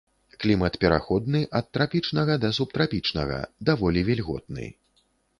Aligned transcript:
Клімат 0.43 0.75
пераходны 0.83 1.41
ад 1.59 1.67
трапічнага 1.77 2.37
да 2.45 2.49
субтрапічнага, 2.59 3.37
даволі 3.69 4.03
вільготны. 4.09 4.65